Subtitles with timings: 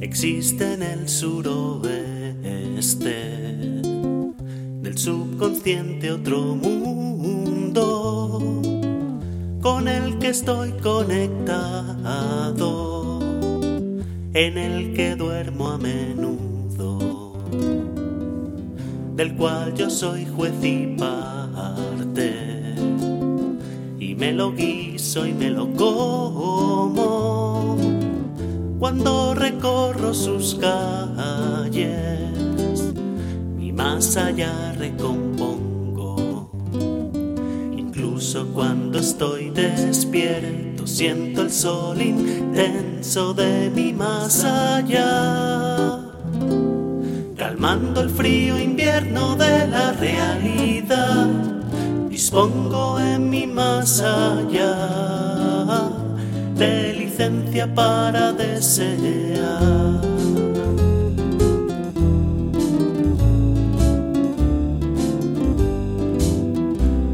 [0.00, 1.90] Existe en el suroeste
[4.80, 8.40] del subconsciente otro mundo
[9.60, 12.00] con el que estoy conectado,
[14.32, 17.34] en el que duermo a menudo,
[19.16, 22.74] del cual yo soy juez y parte,
[23.98, 27.19] y me lo guiso y me lo como
[28.90, 30.82] cuando recorro sus calles,
[33.60, 36.50] y más allá recompongo.
[37.76, 46.00] Incluso cuando estoy despierto, siento el sol intenso de mi más allá,
[47.36, 51.28] calmando el frío invierno de la realidad.
[52.08, 55.39] Dispongo en mi más allá
[57.74, 60.00] para desear.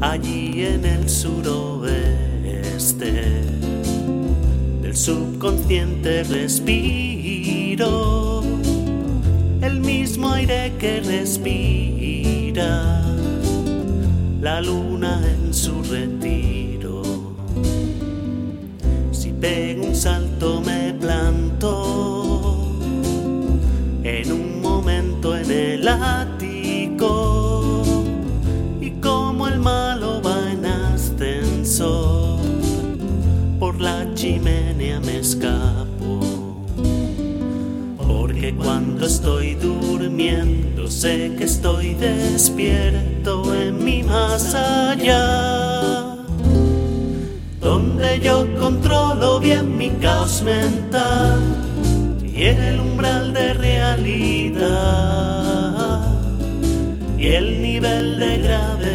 [0.00, 1.92] Allí en el suroeste
[4.82, 8.42] del subconsciente respiro
[9.62, 13.02] el mismo aire que respira
[14.40, 16.63] la luna en su retiro.
[25.94, 26.36] En
[28.80, 32.40] y como el malo va en ascensor.
[33.58, 36.20] Por la chimenea me escapo
[38.06, 46.16] porque cuando estoy durmiendo sé que estoy despierto en mi más allá
[47.60, 51.40] donde yo controlo bien mi caos mental
[52.22, 54.93] y el umbral de realidad
[57.24, 58.93] y el nivel de gravedad.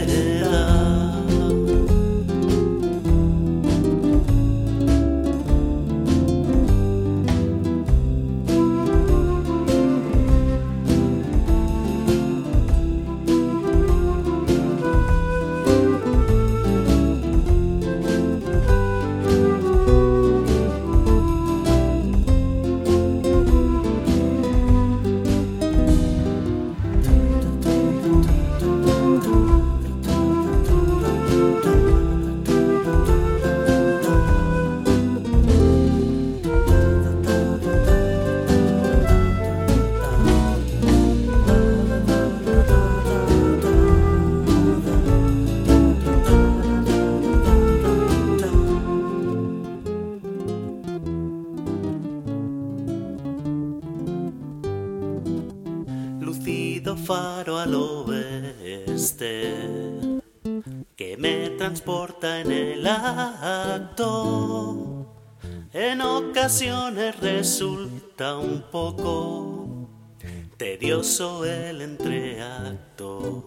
[57.05, 59.53] Faro al oeste
[60.95, 64.29] que me transporta en el acto.
[65.71, 69.89] En ocasiones resulta un poco
[70.57, 73.45] tedioso el entreacto.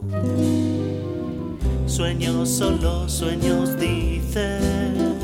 [1.86, 5.18] Sueños solo sueños dicen,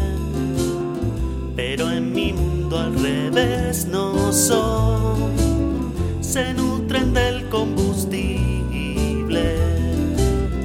[1.56, 5.47] pero en mi mundo al revés no son
[6.38, 9.56] se nutren del combustible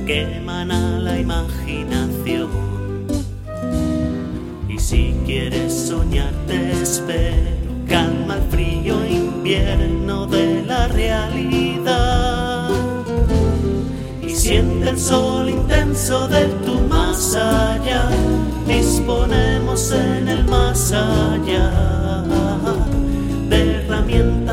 [0.05, 2.51] que emana la imaginación.
[4.69, 7.73] Y si quieres soñar, te espero.
[7.87, 12.69] Calma el frío invierno de la realidad.
[14.21, 18.09] Y siente el sol intenso de tu más allá.
[18.67, 21.93] Disponemos en el más allá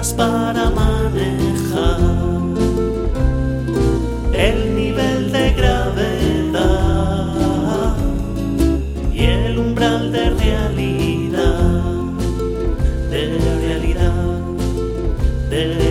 [0.09, 2.01] para manejar
[4.33, 6.67] el nivel de gravedad
[9.13, 11.83] y el umbral de realidad,
[13.11, 14.13] de realidad,
[15.51, 15.90] de realidad.